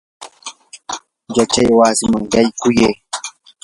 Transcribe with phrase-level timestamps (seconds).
[1.37, 2.95] yachaywasiman yaykuyay.